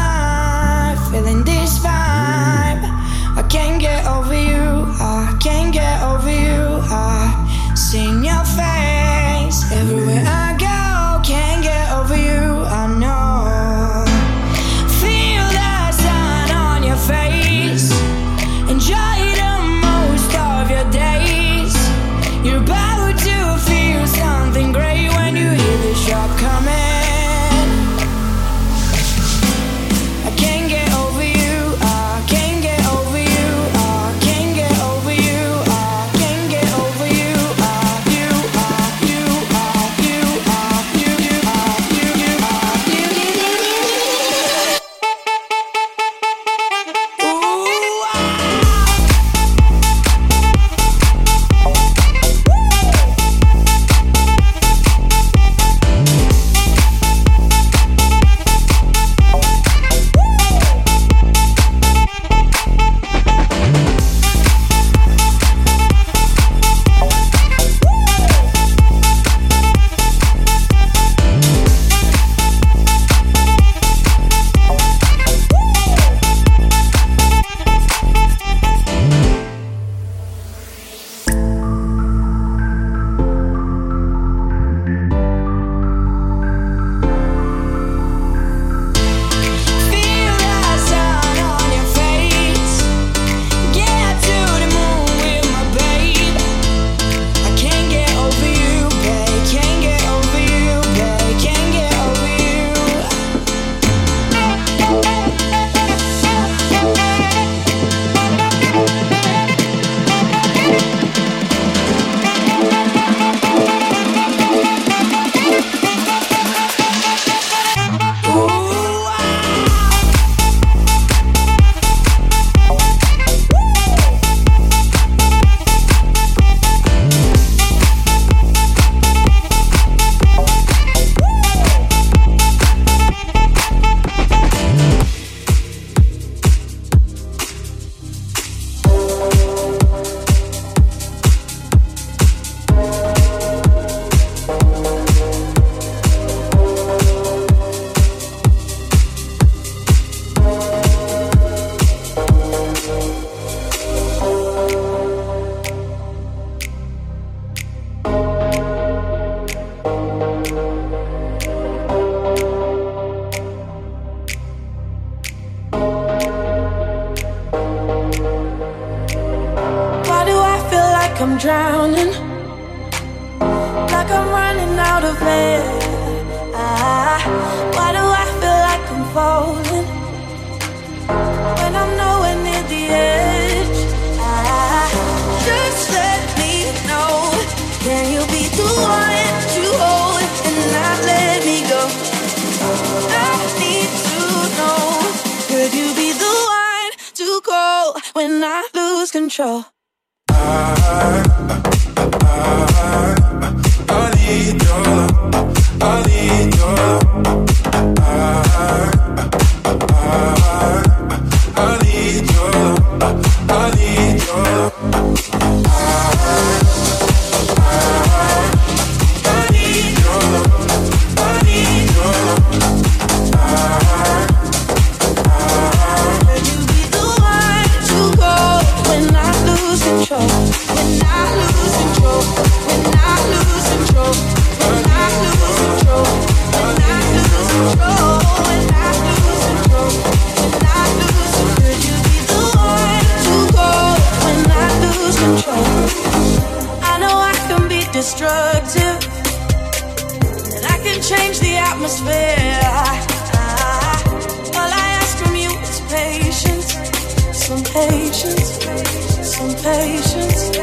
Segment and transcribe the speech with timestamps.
[259.76, 260.53] lose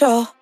[0.00, 0.39] control.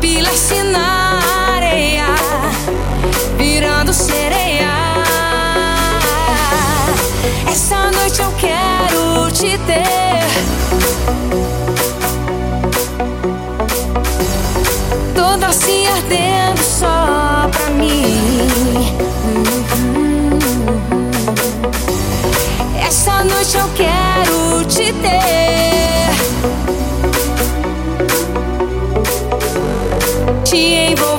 [0.00, 1.20] Pilaste na
[1.56, 2.06] areia,
[3.36, 4.70] virando sereia.
[7.50, 10.28] Essa noite eu quero te ter.
[15.14, 18.96] Toda assim ardendo só pra mim.
[22.86, 26.17] Essa noite eu quero te ter.
[30.48, 31.17] she ain't for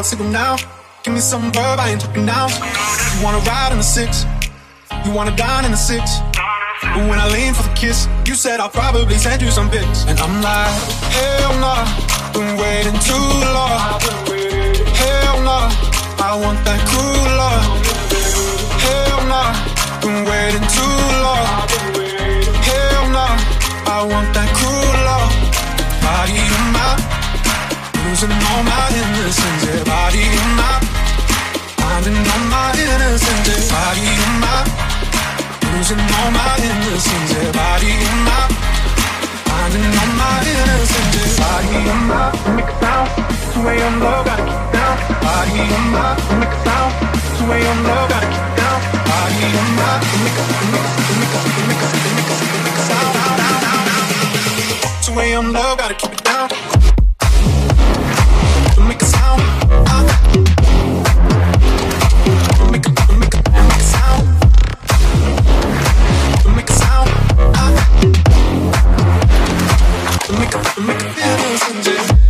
[0.00, 0.56] a signal now.
[1.02, 2.48] Give me some verb, I ain't talking now.
[2.48, 4.24] You wanna ride in the six,
[5.04, 6.20] you wanna dine in the six.
[6.80, 10.06] But when I lean for the kiss, you said I'll probably send you some pics.
[10.08, 10.72] And I'm like,
[11.16, 11.84] hell nah,
[12.32, 14.00] been waiting too long.
[15.00, 15.68] Hell nah,
[16.28, 17.64] I want that cool love.
[18.84, 19.52] Hell nah,
[20.00, 21.44] been waiting too long.
[22.68, 23.36] Hell nah,
[23.84, 25.32] I want that cool love.
[26.00, 27.19] Body in my,
[28.10, 29.62] losing all my innocence.
[29.70, 30.82] Yeah, body in my,
[31.78, 33.46] finding all my innocence.
[33.46, 34.90] Yeah, body in my
[35.80, 38.40] losing all my innocence, yeah, body in my
[39.48, 43.08] finding all my innocence, yeah, body in my make a sound,
[43.54, 44.94] the way I'm low, gotta keep down,
[45.24, 46.92] body in my make a sound,
[47.38, 50.44] the way I'm low, gotta keep down, body in my a make a
[51.68, 51.90] make a
[52.66, 53.14] make a sound,
[54.98, 56.48] it's the way I'm low, gotta keep it down,
[70.50, 72.29] Don't wait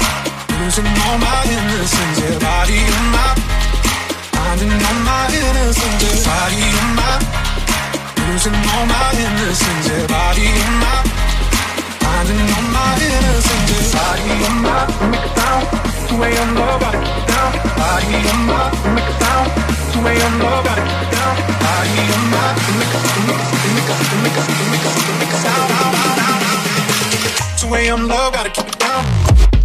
[0.61, 3.33] losing all my innocence, yeah, body in my
[4.29, 7.17] finding all my innocence, yeah, body in my
[8.29, 11.01] losing all my innocence, yeah, body in my
[11.97, 15.65] finding all my innocence, yeah, body in my make a sound,
[16.09, 17.49] the way I'm low, gotta keep down,
[17.81, 18.61] body in my
[18.93, 19.49] make a sound,
[19.91, 23.89] the way I'm low, gotta keep down, body in my make a make a make
[23.89, 25.73] a make a make a make a sound,
[27.57, 29.60] the way I'm low, gotta keep it down.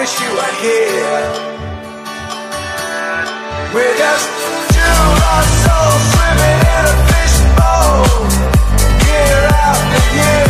[0.00, 1.24] wish you were here.
[3.72, 4.28] We're just
[4.74, 8.04] two lost souls swimming in a fishbowl,
[9.08, 10.48] year after year,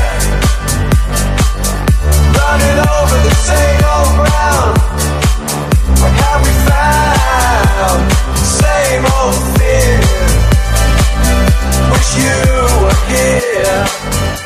[2.38, 4.74] running over the same old ground.
[6.00, 8.00] What have we found?
[8.62, 9.98] Same old fear.
[11.92, 12.36] Wish you
[12.82, 14.45] were here.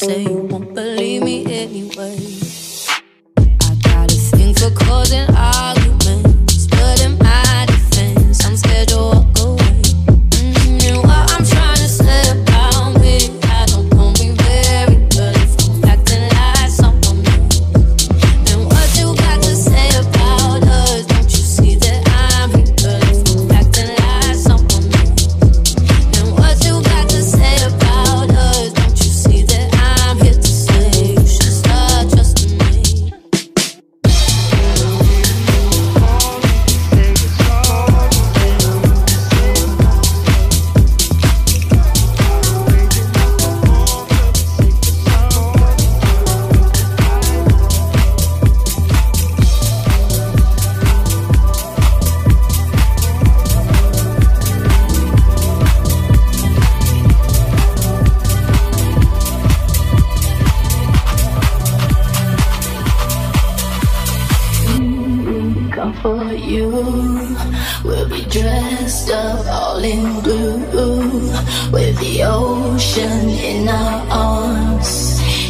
[0.00, 0.29] say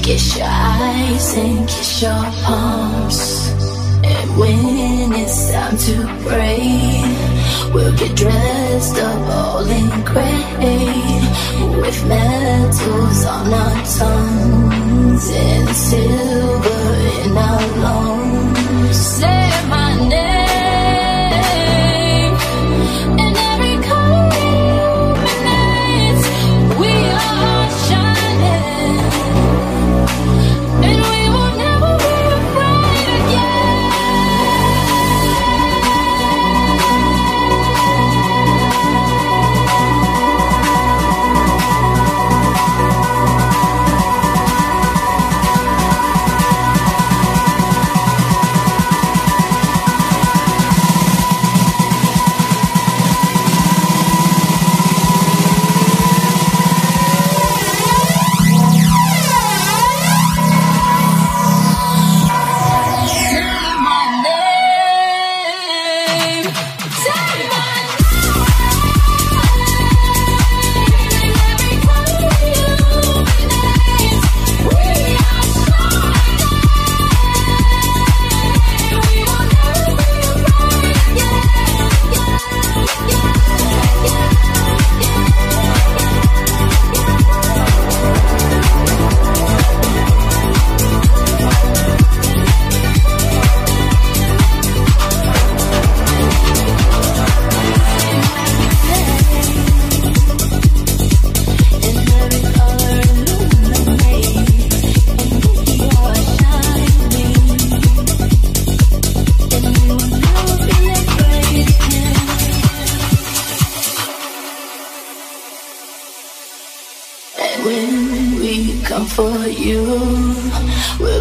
[0.02, 3.48] Kiss your eyes and kiss your palms.
[4.02, 5.94] And when it's time to
[6.26, 7.02] pray,
[7.72, 10.40] we'll get dressed up all in gray
[11.80, 18.96] with metals on our tongues and silver in our lungs.
[18.96, 19.89] Say my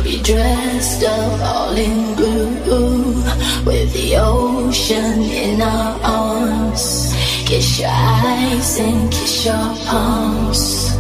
[0.10, 3.14] You dressed up all in blue
[3.64, 7.14] with the ocean in our arms.
[7.46, 10.96] Kiss your eyes and kiss your palms.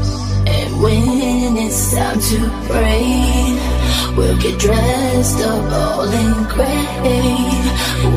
[0.45, 2.37] And when it's time to
[2.69, 3.57] pray,
[4.15, 7.49] we'll get dressed up all in gray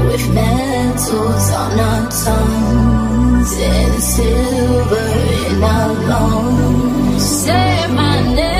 [0.04, 5.08] with mantles on our tongues and silver
[5.48, 7.24] in our lungs.
[7.24, 8.51] Say my name.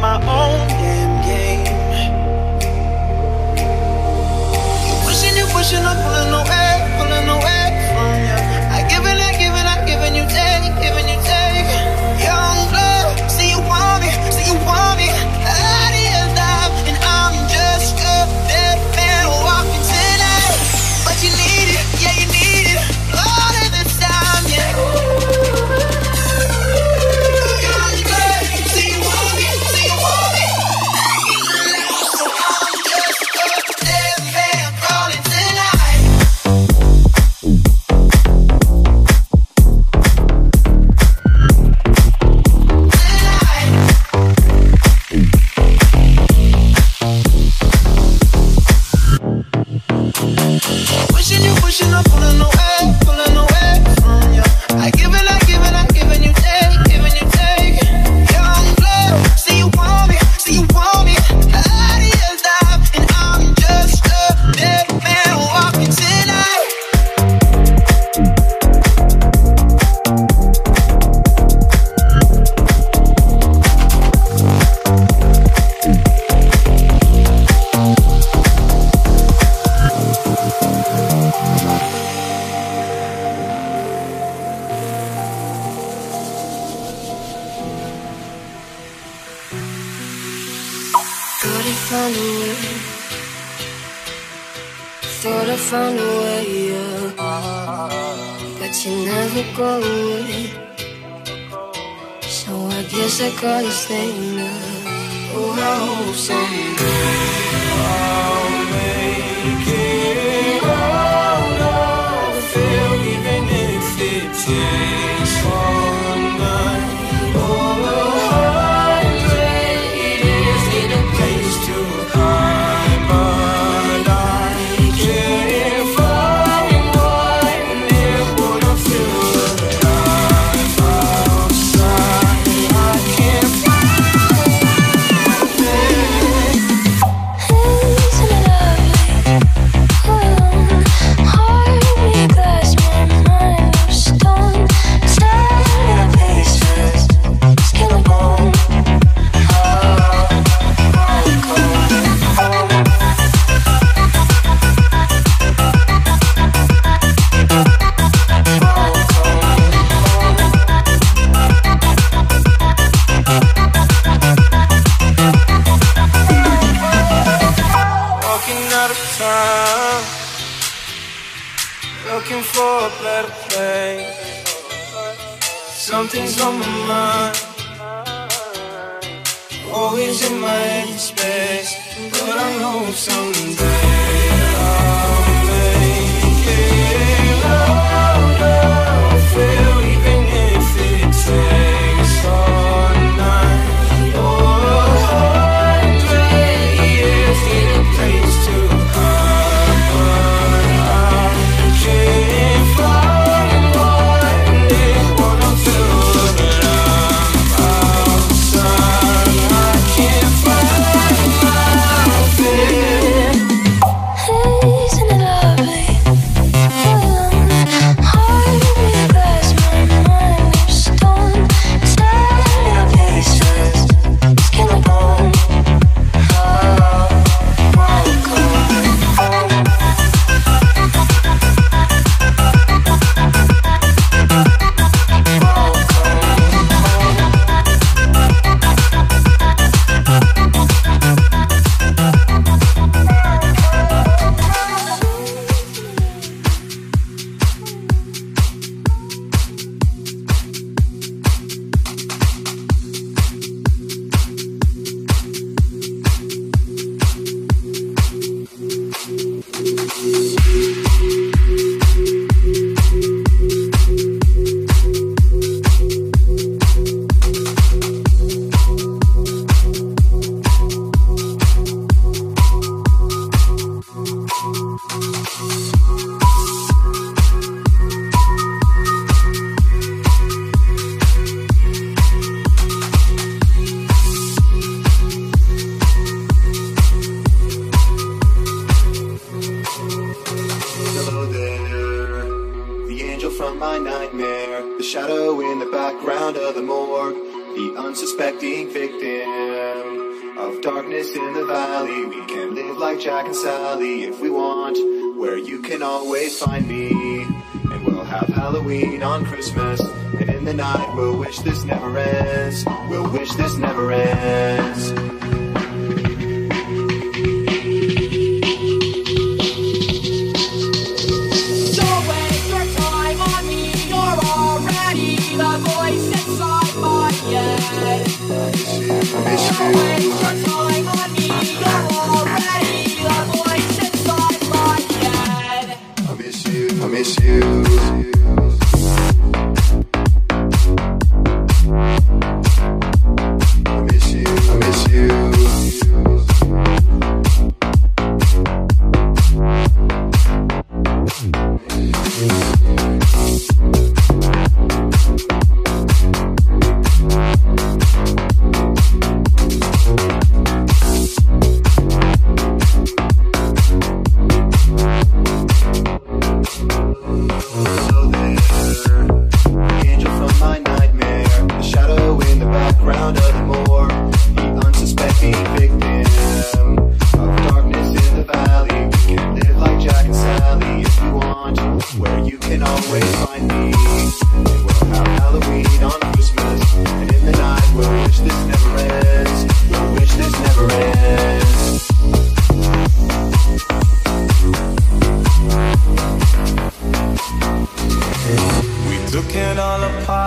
[0.00, 0.75] My own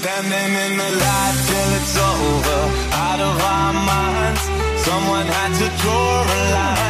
[0.00, 2.60] Standing in the light till it's over,
[3.06, 4.42] out of our minds.
[4.82, 6.89] Someone had to draw a line.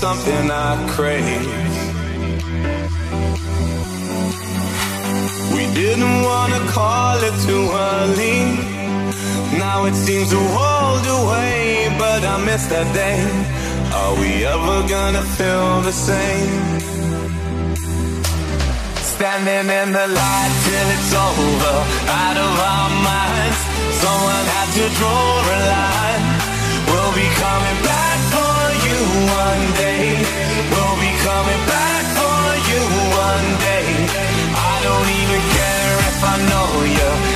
[0.00, 1.26] something I crave.
[5.54, 8.40] We didn't wanna call it too early.
[9.64, 13.20] Now it seems to hold away, but I miss that day.
[14.00, 16.54] Are we ever gonna feel the same?
[19.14, 21.74] Standing in the light till it's over,
[22.24, 23.60] out of our minds.
[24.04, 26.24] Someone had to draw a line.
[26.88, 28.19] We'll be coming back
[28.96, 30.18] one day.
[30.70, 32.82] We'll be coming back for you
[33.28, 33.88] one day.
[34.54, 37.29] I don't even care if I know you.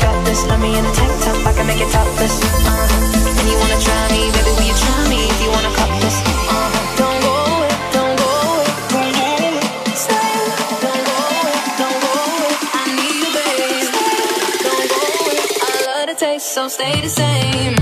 [0.00, 2.34] got this Love me in a tank top, I can make it topless.
[2.42, 3.38] Uh-huh.
[3.38, 6.16] And you wanna try me, baby, will you try me If you wanna cop this.
[6.20, 7.00] Uh-huh.
[7.00, 9.60] Don't go away, don't go away, don't go away
[10.04, 10.32] Stay,
[10.84, 12.52] don't go away, don't go away.
[12.80, 13.90] I need you,
[14.66, 15.40] don't go away.
[15.68, 17.79] I love the taste, so stay the same.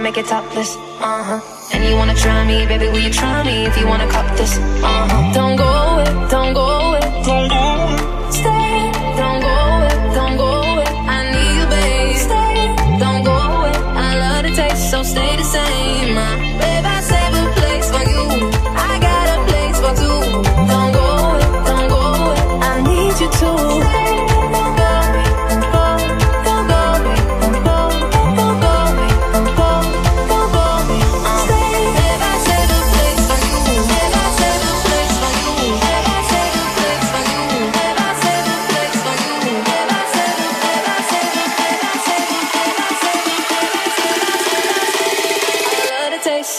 [0.00, 0.76] make it topless.
[1.00, 1.40] Uh huh.
[1.72, 2.88] And you wanna try me, baby?
[2.88, 4.58] Will you try me if you wanna cop this?
[4.58, 5.32] Uh huh.
[5.32, 6.79] Don't go away, don't go away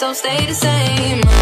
[0.01, 1.40] so stay the same.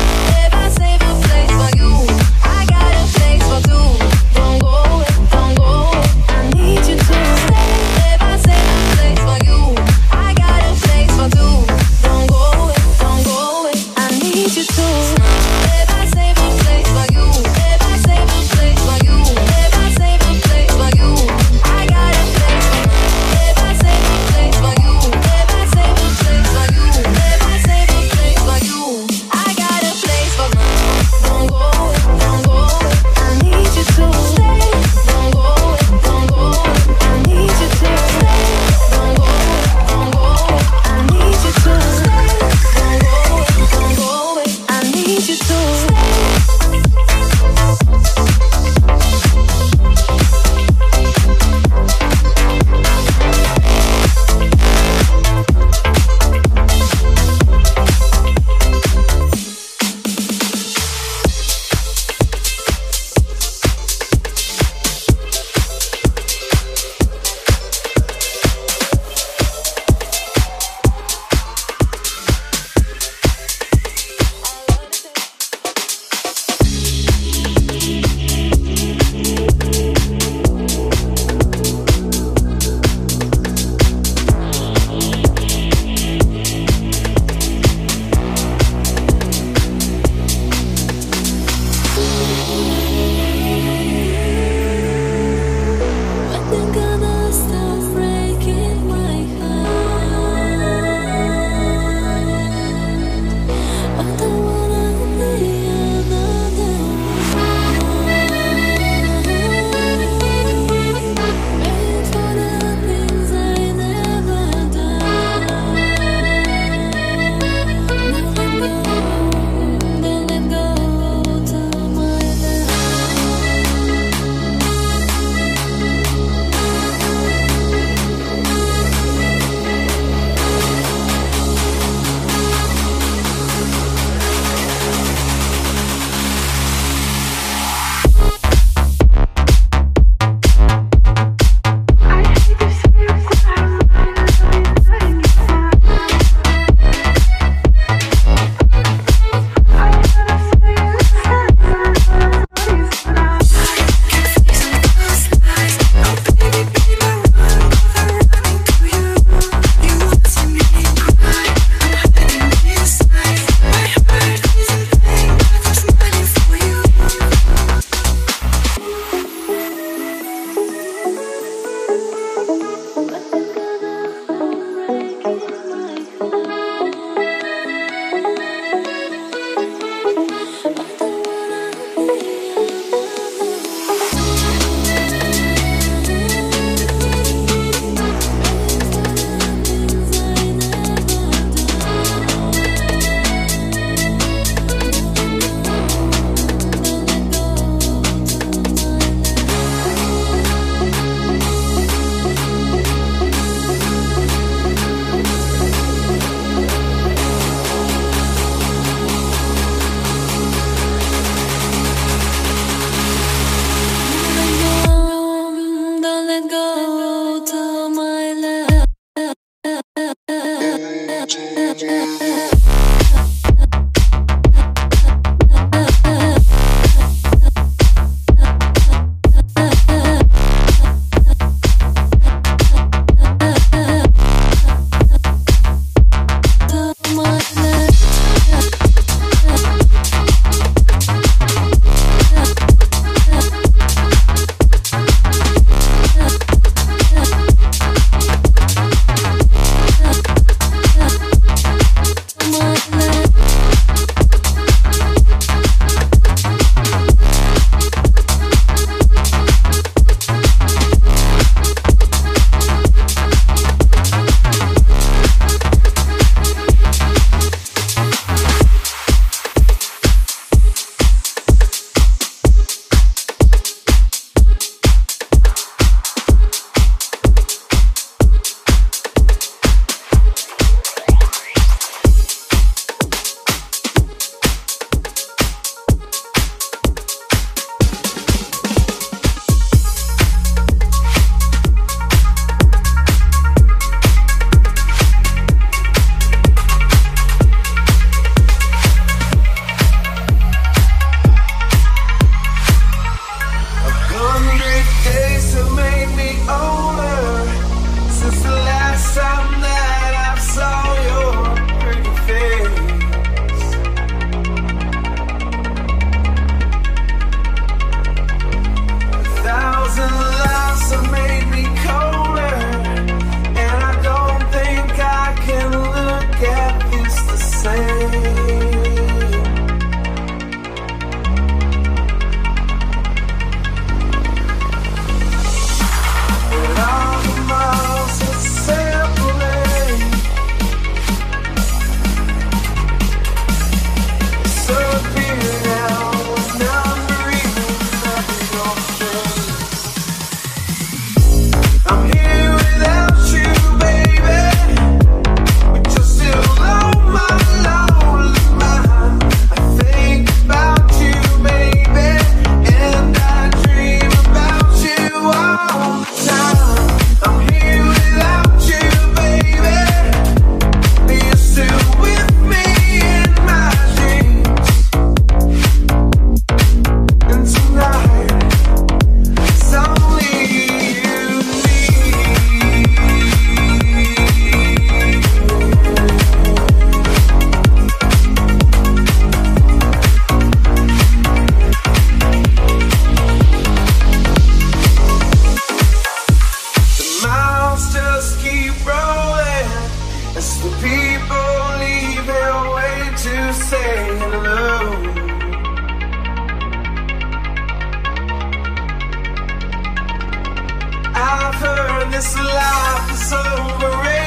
[412.20, 414.14] this life is overrated.
[414.14, 414.19] Eh?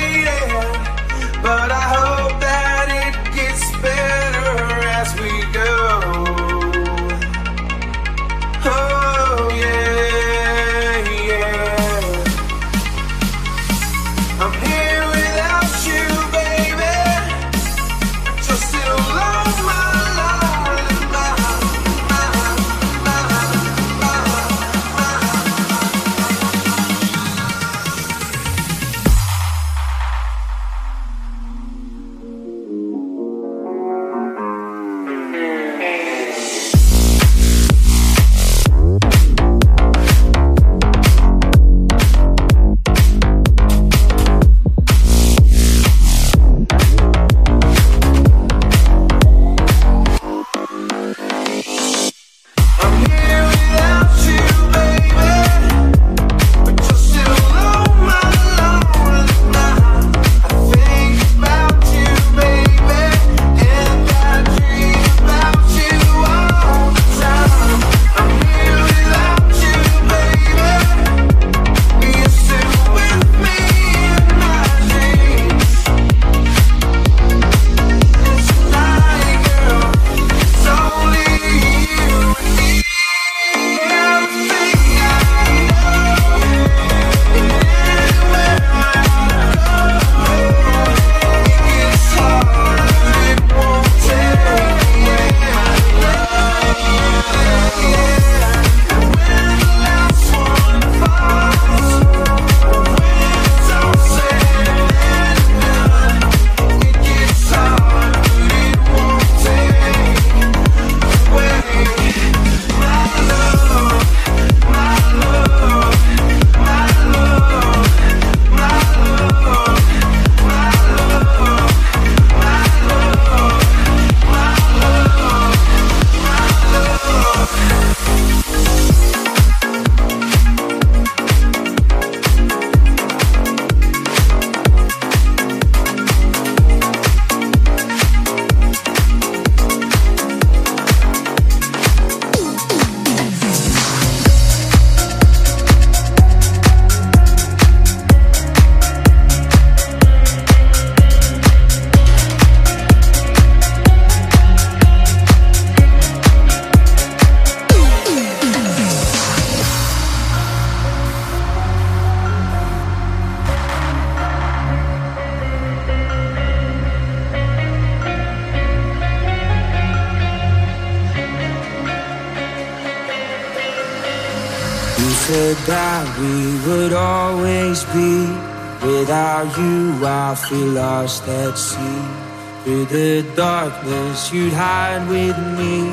[180.32, 182.64] I feel lost at sea.
[182.64, 185.92] Through the darkness, you'd hide with me.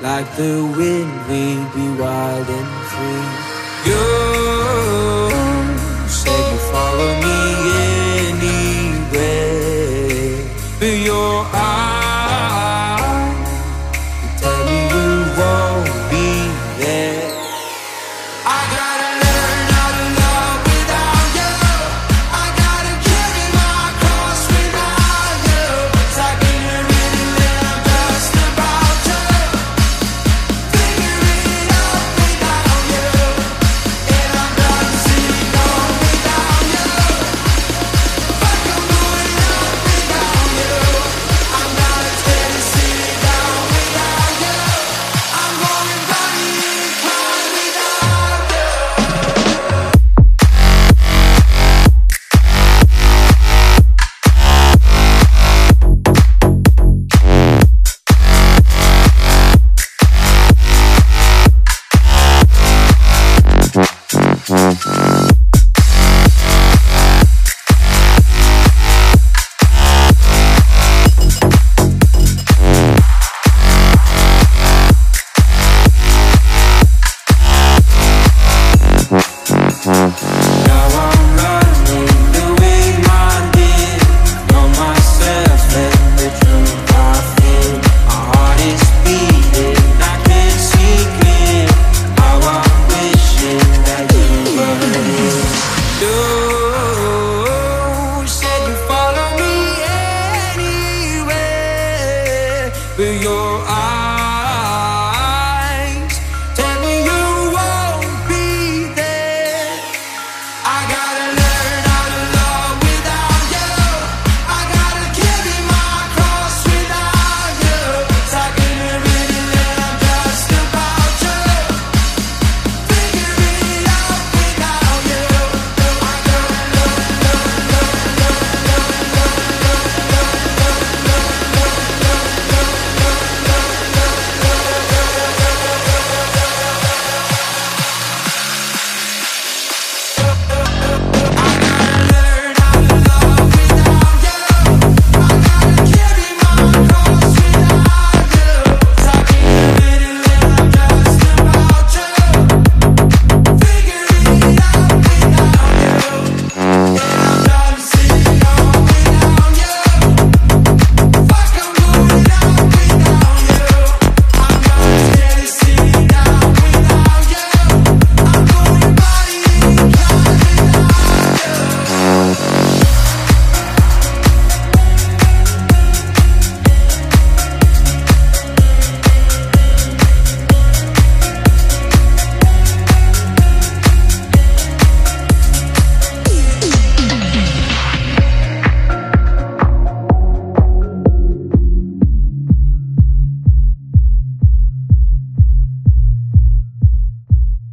[0.00, 3.43] Like the wind, we'd be wild and free.